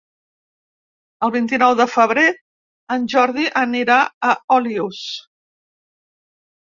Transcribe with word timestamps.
El 1.27 1.33
vint-i-nou 1.35 1.75
de 1.81 1.87
febrer 1.97 2.25
en 2.97 3.07
Jordi 3.15 3.47
anirà 3.65 4.01
a 4.31 4.35
Olius. 4.59 5.07